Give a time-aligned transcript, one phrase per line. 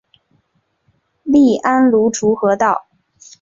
[1.21, 2.87] 隶安庐滁和道。